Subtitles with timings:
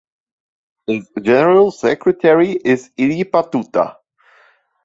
[0.87, 3.97] Its general secretary is Illipa Tuta.